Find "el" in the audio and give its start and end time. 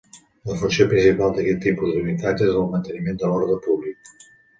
2.63-2.65